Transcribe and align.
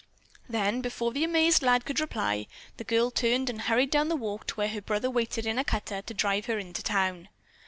Then, 0.49 0.81
before 0.81 1.11
the 1.11 1.23
amazed 1.23 1.61
lad 1.61 1.85
could 1.85 1.99
reply, 1.99 2.47
the 2.77 2.83
girl 2.83 3.11
turned 3.11 3.51
and 3.51 3.61
hurried 3.61 3.91
down 3.91 4.07
the 4.09 4.15
walk 4.15 4.47
to 4.47 4.55
where 4.55 4.69
her 4.69 4.81
brother 4.81 5.11
waited 5.11 5.45
in 5.45 5.59
a 5.59 5.63
cutter 5.63 6.01
to 6.01 6.13
drive 6.15 6.47
her 6.47 6.57
into 6.57 6.81
town. 6.81 7.29